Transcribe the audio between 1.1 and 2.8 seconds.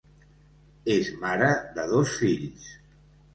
mare de dos fills.